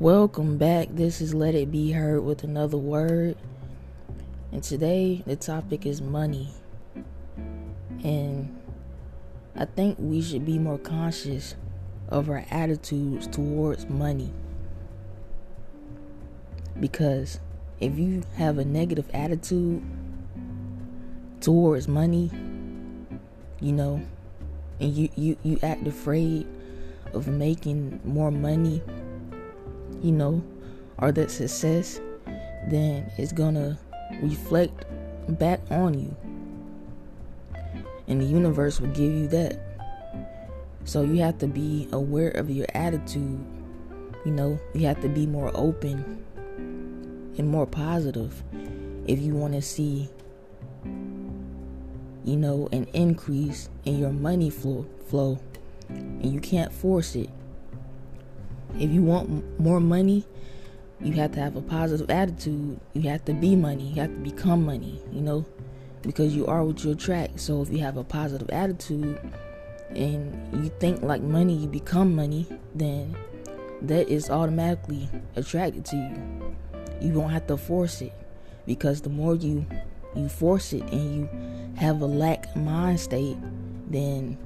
Welcome 0.00 0.56
back. 0.56 0.88
This 0.92 1.20
is 1.20 1.34
Let 1.34 1.54
It 1.54 1.70
Be 1.70 1.92
Heard 1.92 2.24
with 2.24 2.42
another 2.42 2.78
word. 2.78 3.36
And 4.50 4.62
today 4.62 5.22
the 5.26 5.36
topic 5.36 5.84
is 5.84 6.00
money. 6.00 6.54
And 8.02 8.58
I 9.54 9.66
think 9.66 9.98
we 9.98 10.22
should 10.22 10.46
be 10.46 10.58
more 10.58 10.78
conscious 10.78 11.54
of 12.08 12.30
our 12.30 12.46
attitudes 12.50 13.26
towards 13.26 13.90
money. 13.90 14.32
Because 16.80 17.38
if 17.78 17.98
you 17.98 18.22
have 18.36 18.56
a 18.56 18.64
negative 18.64 19.10
attitude 19.12 19.82
towards 21.42 21.88
money, 21.88 22.30
you 23.60 23.72
know, 23.72 24.00
and 24.80 24.94
you, 24.94 25.10
you, 25.14 25.36
you 25.42 25.58
act 25.62 25.86
afraid 25.86 26.46
of 27.12 27.28
making 27.28 28.00
more 28.02 28.30
money 28.30 28.80
you 30.02 30.12
know, 30.12 30.42
or 30.98 31.12
that 31.12 31.30
success, 31.30 32.00
then 32.68 33.10
it's 33.18 33.32
gonna 33.32 33.78
reflect 34.22 34.84
back 35.38 35.60
on 35.70 35.94
you. 35.94 36.16
And 38.08 38.20
the 38.20 38.24
universe 38.24 38.80
will 38.80 38.88
give 38.88 39.12
you 39.12 39.28
that. 39.28 39.58
So 40.84 41.02
you 41.02 41.20
have 41.22 41.38
to 41.38 41.46
be 41.46 41.88
aware 41.92 42.30
of 42.30 42.50
your 42.50 42.66
attitude. 42.74 43.38
You 44.24 44.32
know, 44.32 44.58
you 44.74 44.86
have 44.86 45.00
to 45.02 45.08
be 45.08 45.26
more 45.26 45.50
open 45.54 46.24
and 47.38 47.48
more 47.48 47.66
positive 47.66 48.42
if 49.06 49.20
you 49.20 49.34
want 49.34 49.54
to 49.54 49.62
see, 49.62 50.08
you 52.24 52.36
know, 52.36 52.68
an 52.72 52.84
increase 52.92 53.68
in 53.84 53.98
your 53.98 54.10
money 54.10 54.50
flow 54.50 54.86
flow. 55.06 55.38
And 55.88 56.26
you 56.26 56.40
can't 56.40 56.72
force 56.72 57.16
it. 57.16 57.30
If 58.78 58.90
you 58.90 59.02
want 59.02 59.60
more 59.60 59.80
money, 59.80 60.24
you 61.02 61.12
have 61.14 61.32
to 61.32 61.40
have 61.40 61.56
a 61.56 61.62
positive 61.62 62.10
attitude. 62.10 62.78
You 62.92 63.08
have 63.10 63.24
to 63.24 63.32
be 63.32 63.56
money. 63.56 63.84
You 63.84 64.02
have 64.02 64.10
to 64.10 64.18
become 64.18 64.64
money, 64.64 65.02
you 65.12 65.22
know, 65.22 65.46
because 66.02 66.34
you 66.34 66.46
are 66.46 66.62
what 66.62 66.84
you 66.84 66.92
attract. 66.92 67.40
So 67.40 67.62
if 67.62 67.70
you 67.70 67.78
have 67.78 67.96
a 67.96 68.04
positive 68.04 68.50
attitude 68.50 69.18
and 69.90 70.62
you 70.62 70.70
think 70.78 71.02
like 71.02 71.22
money, 71.22 71.54
you 71.54 71.68
become 71.68 72.14
money, 72.14 72.46
then 72.74 73.16
that 73.82 74.08
is 74.08 74.30
automatically 74.30 75.08
attracted 75.36 75.86
to 75.86 75.96
you. 75.96 76.56
You 77.00 77.14
won't 77.14 77.32
have 77.32 77.46
to 77.46 77.56
force 77.56 78.02
it 78.02 78.12
because 78.66 79.00
the 79.00 79.08
more 79.08 79.34
you 79.34 79.66
you 80.14 80.28
force 80.28 80.72
it 80.72 80.82
and 80.92 81.16
you 81.16 81.28
have 81.76 82.00
a 82.02 82.06
lack 82.06 82.54
mind 82.56 83.00
state, 83.00 83.38
then 83.88 84.36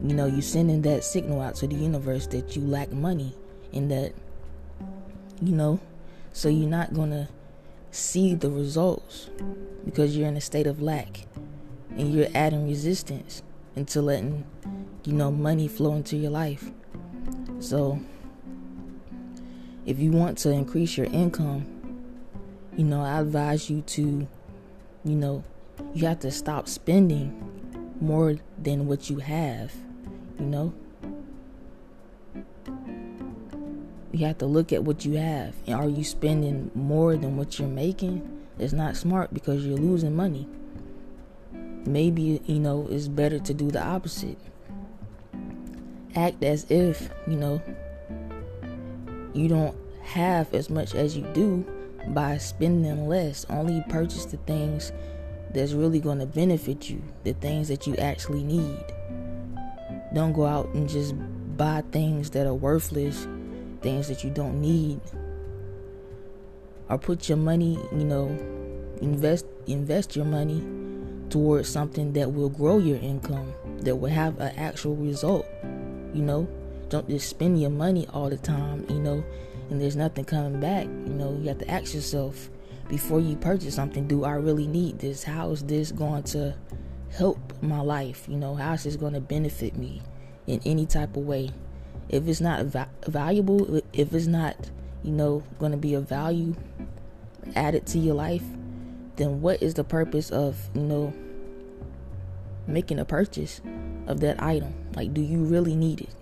you 0.00 0.14
know 0.14 0.26
you're 0.26 0.42
sending 0.42 0.82
that 0.82 1.02
signal 1.02 1.40
out 1.40 1.56
to 1.56 1.66
the 1.66 1.74
universe 1.74 2.28
that 2.28 2.54
you 2.54 2.62
lack 2.62 2.92
money 2.92 3.34
and 3.72 3.90
that 3.90 4.12
you 5.40 5.54
know 5.54 5.80
so 6.32 6.48
you're 6.48 6.68
not 6.68 6.94
gonna 6.94 7.28
see 7.90 8.34
the 8.34 8.50
results 8.50 9.28
because 9.84 10.16
you're 10.16 10.28
in 10.28 10.36
a 10.36 10.40
state 10.40 10.66
of 10.66 10.80
lack 10.80 11.26
and 11.96 12.14
you're 12.14 12.28
adding 12.34 12.66
resistance 12.66 13.42
into 13.76 14.00
letting 14.00 14.44
you 15.04 15.12
know 15.12 15.30
money 15.30 15.68
flow 15.68 15.94
into 15.94 16.16
your 16.16 16.30
life. 16.30 16.70
So 17.60 18.00
if 19.84 19.98
you 19.98 20.10
want 20.12 20.38
to 20.38 20.50
increase 20.50 20.96
your 20.96 21.06
income 21.06 21.66
you 22.76 22.84
know 22.84 23.02
i 23.02 23.20
advise 23.20 23.68
you 23.68 23.82
to 23.82 24.26
you 25.04 25.14
know 25.14 25.42
you 25.92 26.06
have 26.06 26.20
to 26.20 26.30
stop 26.30 26.68
spending 26.68 27.36
more 28.00 28.36
than 28.58 28.86
what 28.86 29.10
you 29.10 29.18
have 29.18 29.72
you 30.38 30.46
know 30.46 30.72
you 34.12 34.26
have 34.26 34.38
to 34.38 34.46
look 34.46 34.72
at 34.72 34.84
what 34.84 35.04
you 35.04 35.14
have. 35.14 35.54
Are 35.68 35.88
you 35.88 36.04
spending 36.04 36.70
more 36.74 37.16
than 37.16 37.36
what 37.36 37.58
you're 37.58 37.68
making? 37.68 38.28
It's 38.58 38.74
not 38.74 38.96
smart 38.96 39.32
because 39.32 39.66
you're 39.66 39.78
losing 39.78 40.14
money. 40.14 40.46
Maybe, 41.86 42.40
you 42.46 42.60
know, 42.60 42.86
it's 42.90 43.08
better 43.08 43.38
to 43.38 43.54
do 43.54 43.70
the 43.70 43.82
opposite. 43.82 44.38
Act 46.14 46.44
as 46.44 46.66
if, 46.70 47.08
you 47.26 47.36
know, 47.36 47.62
you 49.32 49.48
don't 49.48 49.76
have 50.02 50.52
as 50.52 50.68
much 50.68 50.94
as 50.94 51.16
you 51.16 51.22
do 51.32 51.64
by 52.08 52.36
spending 52.36 53.08
less. 53.08 53.46
Only 53.48 53.82
purchase 53.88 54.26
the 54.26 54.36
things 54.36 54.92
that's 55.54 55.72
really 55.72 56.00
going 56.00 56.18
to 56.18 56.26
benefit 56.26 56.90
you, 56.90 57.02
the 57.24 57.32
things 57.32 57.68
that 57.68 57.86
you 57.86 57.96
actually 57.96 58.42
need. 58.42 58.84
Don't 60.12 60.34
go 60.34 60.44
out 60.44 60.68
and 60.74 60.86
just 60.86 61.14
buy 61.56 61.82
things 61.92 62.30
that 62.30 62.46
are 62.46 62.54
worthless 62.54 63.26
things 63.82 64.08
that 64.08 64.24
you 64.24 64.30
don't 64.30 64.60
need. 64.60 65.00
Or 66.88 66.98
put 66.98 67.28
your 67.28 67.38
money 67.38 67.78
you 67.92 68.04
know 68.04 68.26
invest 69.00 69.46
invest 69.66 70.14
your 70.16 70.24
money 70.24 70.62
towards 71.30 71.68
something 71.68 72.12
that 72.12 72.30
will 72.32 72.48
grow 72.48 72.78
your 72.78 72.98
income 72.98 73.52
that 73.80 73.96
will 73.96 74.10
have 74.10 74.38
an 74.38 74.54
actual 74.56 74.94
result 74.96 75.46
you 76.14 76.22
know? 76.22 76.46
Don't 76.90 77.08
just 77.08 77.30
spend 77.30 77.58
your 77.58 77.70
money 77.70 78.06
all 78.12 78.28
the 78.28 78.36
time 78.36 78.84
you 78.88 78.98
know 78.98 79.24
and 79.70 79.80
there's 79.80 79.96
nothing 79.96 80.24
coming 80.24 80.60
back 80.60 80.84
you 80.84 81.14
know? 81.14 81.38
You 81.40 81.48
have 81.48 81.58
to 81.58 81.70
ask 81.70 81.94
yourself 81.94 82.50
before 82.88 83.20
you 83.20 83.36
purchase 83.36 83.74
something 83.74 84.06
do 84.06 84.24
i 84.24 84.32
really 84.32 84.66
need 84.66 84.98
this? 84.98 85.22
How 85.22 85.50
is 85.50 85.62
this 85.62 85.92
going 85.92 86.24
to 86.24 86.54
help 87.10 87.38
my 87.62 87.80
life? 87.80 88.26
You 88.28 88.36
know 88.36 88.54
how 88.54 88.74
is 88.74 88.84
this 88.84 88.96
going 88.96 89.14
to 89.14 89.20
benefit 89.20 89.76
me 89.76 90.02
in 90.46 90.60
any 90.66 90.84
type 90.84 91.16
of 91.16 91.24
way 91.24 91.50
if 92.12 92.28
it's 92.28 92.40
not 92.40 92.66
va- 92.66 92.90
valuable, 93.06 93.80
if 93.92 94.14
it's 94.14 94.26
not, 94.26 94.70
you 95.02 95.10
know, 95.10 95.42
going 95.58 95.72
to 95.72 95.78
be 95.78 95.94
a 95.94 96.00
value 96.00 96.54
added 97.56 97.86
to 97.86 97.98
your 97.98 98.14
life, 98.14 98.44
then 99.16 99.40
what 99.40 99.62
is 99.62 99.74
the 99.74 99.84
purpose 99.84 100.30
of, 100.30 100.68
you 100.74 100.82
know, 100.82 101.12
making 102.66 102.98
a 102.98 103.04
purchase 103.04 103.60
of 104.06 104.20
that 104.20 104.40
item? 104.42 104.74
Like, 104.94 105.12
do 105.12 105.20
you 105.20 105.38
really 105.38 105.74
need 105.74 106.02
it? 106.02 106.14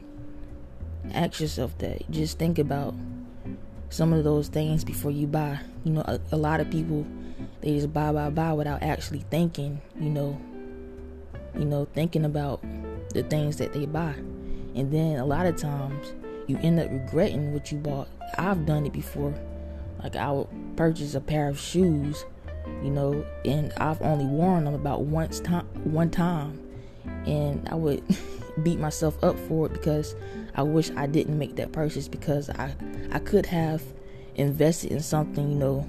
Ask 1.13 1.41
yourself 1.41 1.77
that. 1.79 2.09
Just 2.11 2.39
think 2.39 2.59
about 2.59 2.95
some 3.89 4.13
of 4.13 4.23
those 4.23 4.49
things 4.49 4.85
before 4.85 5.11
you 5.11 5.27
buy. 5.27 5.59
You 5.85 5.93
know, 5.93 6.03
a, 6.03 6.21
a 6.33 6.37
lot 6.37 6.61
of 6.61 6.71
people 6.71 7.05
they 7.61 7.75
just 7.75 7.93
buy, 7.93 8.13
buy, 8.13 8.31
buy 8.31 8.53
without 8.53 8.83
actually 8.83 9.25
thinking. 9.31 9.81
You 9.99 10.11
know, 10.11 10.41
you 11.59 11.65
know, 11.65 11.87
thinking 11.95 12.25
about 12.25 12.63
the 13.13 13.23
things 13.25 13.57
that 13.57 13.73
they 13.73 13.87
buy. 13.87 14.15
And 14.75 14.93
then 14.93 15.19
a 15.19 15.25
lot 15.25 15.47
of 15.47 15.57
times 15.57 16.13
you 16.47 16.59
end 16.59 16.81
up 16.81 16.91
regretting 16.91 17.53
what 17.53 17.71
you 17.71 17.79
bought. 17.79 18.09
I've 18.39 18.67
done 18.67 18.87
it 18.87 18.93
before. 18.93 19.35
Like 20.03 20.17
I 20.17 20.31
would 20.33 20.49
purchase 20.77 21.15
a 21.15 21.21
pair 21.21 21.49
of 21.49 21.59
shoes, 21.59 22.25
you 22.83 22.91
know, 22.91 23.25
and 23.45 23.73
I've 23.77 24.01
only 24.03 24.25
worn 24.25 24.65
them 24.65 24.75
about 24.75 25.03
once 25.03 25.41
time 25.41 25.67
one 25.85 26.11
time. 26.11 26.61
And 27.27 27.69
I 27.69 27.75
would 27.75 28.03
beat 28.63 28.79
myself 28.79 29.23
up 29.23 29.39
for 29.41 29.67
it 29.67 29.73
because 29.73 30.15
I 30.55 30.63
wish 30.63 30.91
I 30.97 31.07
didn't 31.07 31.39
make 31.39 31.57
that 31.57 31.73
purchase 31.73 32.09
because 32.09 32.51
I 32.51 32.75
I 33.13 33.19
could 33.19 33.47
have 33.47 33.83
invested 34.35 34.93
in 34.93 35.01
something, 35.01 35.51
you 35.51 35.57
know, 35.57 35.89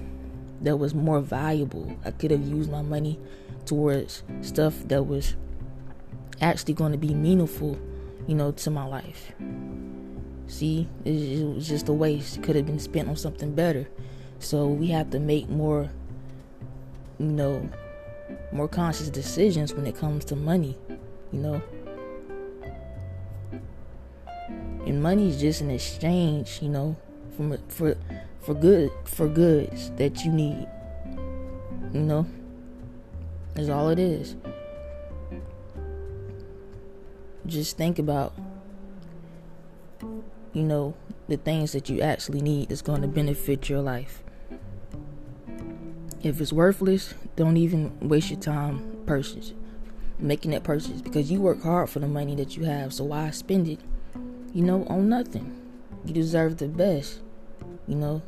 that 0.62 0.78
was 0.78 0.94
more 0.94 1.22
valuable. 1.22 1.96
I 2.06 2.12
could 2.12 2.32
have 2.32 2.46
used 2.46 2.72
my 2.72 2.82
money 2.82 3.20
towards 3.66 4.24
stuff 4.42 4.76
that 4.88 5.04
was 5.04 5.36
actually 6.42 6.74
going 6.74 6.92
to 6.92 6.98
be 6.98 7.14
meaningful 7.14 7.80
you 8.28 8.36
know, 8.36 8.52
to 8.52 8.70
my 8.70 8.86
life. 8.86 9.32
See, 10.48 10.88
it, 11.06 11.46
was 11.46 11.68
just 11.68 11.88
a 11.90 11.94
waste. 11.94 12.38
It 12.38 12.44
could 12.44 12.56
have 12.56 12.66
been 12.66 12.80
spent 12.80 13.08
on 13.08 13.16
something 13.16 13.54
better. 13.56 13.88
So 14.40 14.68
we 14.68 14.88
have 14.88 15.10
to 15.12 15.20
make 15.20 15.50
more, 15.50 15.90
you 17.20 17.28
know, 17.28 17.70
more 18.52 18.68
conscious 18.68 19.10
decisions 19.10 19.74
when 19.74 19.86
it 19.86 19.96
comes 19.96 20.26
to 20.26 20.36
money, 20.36 20.78
you 21.32 21.40
know. 21.40 21.62
And 24.86 25.02
money 25.02 25.30
is 25.30 25.40
just 25.40 25.62
an 25.62 25.70
exchange, 25.70 26.60
you 26.62 26.70
know, 26.70 26.98
from 27.38 27.58
for 27.68 27.96
for 28.42 28.54
good 28.54 28.92
for 29.06 29.28
goods 29.28 29.92
that 29.92 30.26
you 30.26 30.32
need. 30.32 30.68
You 31.94 32.02
know, 32.02 32.26
is 33.56 33.70
all 33.70 33.90
it 33.90 34.00
is 34.00 34.36
just 37.46 37.78
think 37.78 38.00
about 38.00 38.34
you 40.54 40.64
know 40.64 40.94
the 41.28 41.38
things 41.38 41.72
that 41.72 41.90
you 41.90 42.02
actually 42.02 42.42
need 42.42 42.70
that's 42.70 42.82
going 42.82 43.02
to 43.02 43.08
benefit 43.08 43.70
your 43.70 43.82
life. 43.82 44.22
If 46.24 46.40
it's 46.40 46.54
worthless 46.54 47.14
don't 47.36 47.58
even 47.58 47.98
waste 48.08 48.30
your 48.30 48.40
time 48.40 48.98
purchasing 49.06 49.58
making 50.20 50.52
that 50.52 50.64
purchase 50.64 51.02
because 51.02 51.32
you 51.32 51.42
work 51.42 51.64
hard 51.64 51.90
for 51.90 52.00
the 52.00 52.08
money 52.08 52.36
that 52.36 52.56
you 52.56 52.64
have 52.64 52.94
so 52.94 53.04
why 53.04 53.32
spend 53.32 53.68
it 53.68 53.80
you 54.54 54.62
know 54.62 54.86
on 54.86 55.10
nothing? 55.10 55.58
You 56.06 56.14
deserve 56.14 56.58
the 56.58 56.68
best 56.68 57.20
you 57.88 57.96
know? 57.96 58.22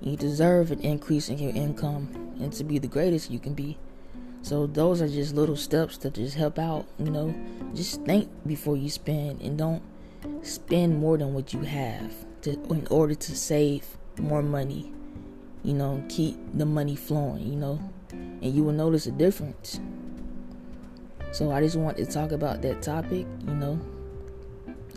You 0.00 0.16
deserve 0.16 0.70
an 0.70 0.80
increase 0.80 1.28
in 1.28 1.38
your 1.38 1.54
income 1.54 2.34
and 2.40 2.52
to 2.54 2.64
be 2.64 2.78
the 2.78 2.88
greatest 2.88 3.30
you 3.30 3.38
can 3.38 3.54
be 3.54 3.78
so 4.44 4.66
those 4.66 5.00
are 5.00 5.08
just 5.08 5.34
little 5.34 5.56
steps 5.56 5.96
to 5.96 6.10
just 6.10 6.36
help 6.36 6.58
out, 6.58 6.84
you 6.98 7.08
know. 7.10 7.34
Just 7.72 8.02
think 8.02 8.28
before 8.46 8.76
you 8.76 8.90
spend 8.90 9.40
and 9.40 9.56
don't 9.56 9.82
spend 10.42 10.98
more 11.00 11.16
than 11.16 11.32
what 11.32 11.54
you 11.54 11.60
have. 11.60 12.12
to 12.42 12.50
in 12.68 12.86
order 12.90 13.14
to 13.14 13.34
save 13.34 13.86
more 14.18 14.42
money. 14.42 14.92
You 15.62 15.72
know, 15.72 16.04
keep 16.10 16.36
the 16.52 16.66
money 16.66 16.94
flowing, 16.94 17.46
you 17.46 17.56
know. 17.56 17.80
And 18.12 18.54
you 18.54 18.62
will 18.64 18.74
notice 18.74 19.06
a 19.06 19.12
difference. 19.12 19.80
So 21.32 21.50
I 21.50 21.62
just 21.62 21.76
want 21.76 21.96
to 21.96 22.04
talk 22.04 22.30
about 22.30 22.60
that 22.60 22.82
topic, 22.82 23.26
you 23.46 23.54
know. 23.54 23.80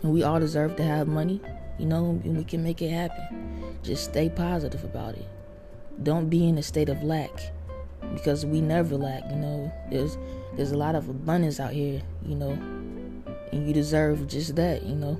And 0.02 0.12
we 0.12 0.24
all 0.24 0.38
deserve 0.38 0.76
to 0.76 0.82
have 0.82 1.08
money, 1.08 1.40
you 1.78 1.86
know, 1.86 2.20
and 2.22 2.36
we 2.36 2.44
can 2.44 2.62
make 2.62 2.82
it 2.82 2.90
happen. 2.90 3.78
Just 3.82 4.04
stay 4.04 4.28
positive 4.28 4.84
about 4.84 5.14
it. 5.14 5.26
Don't 6.02 6.28
be 6.28 6.46
in 6.46 6.58
a 6.58 6.62
state 6.62 6.90
of 6.90 7.02
lack 7.02 7.54
because 8.12 8.44
we 8.46 8.60
never 8.60 8.96
lack, 8.96 9.22
you 9.30 9.36
know. 9.36 9.72
There's 9.90 10.16
there's 10.56 10.72
a 10.72 10.76
lot 10.76 10.94
of 10.94 11.08
abundance 11.08 11.60
out 11.60 11.72
here, 11.72 12.02
you 12.24 12.34
know. 12.34 12.50
And 13.52 13.66
you 13.66 13.72
deserve 13.72 14.26
just 14.26 14.56
that, 14.56 14.82
you 14.82 14.94
know. 14.94 15.18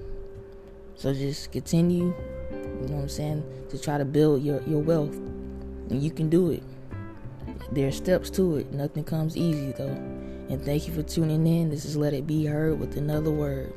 So 0.96 1.14
just 1.14 1.52
continue, 1.52 2.12
you 2.50 2.88
know 2.88 2.96
what 2.96 3.02
I'm 3.02 3.08
saying, 3.08 3.44
to 3.70 3.78
try 3.80 3.98
to 3.98 4.04
build 4.04 4.42
your, 4.42 4.60
your 4.62 4.80
wealth. 4.80 5.14
And 5.14 6.02
you 6.02 6.10
can 6.10 6.28
do 6.28 6.50
it. 6.50 6.62
There 7.72 7.86
are 7.86 7.92
steps 7.92 8.30
to 8.30 8.56
it. 8.56 8.72
Nothing 8.72 9.04
comes 9.04 9.36
easy 9.36 9.72
though. 9.72 9.96
And 10.50 10.60
thank 10.64 10.88
you 10.88 10.94
for 10.94 11.02
tuning 11.02 11.46
in. 11.46 11.70
This 11.70 11.84
is 11.84 11.96
Let 11.96 12.14
It 12.14 12.26
Be 12.26 12.46
Heard 12.46 12.80
with 12.80 12.96
another 12.96 13.30
word. 13.30 13.72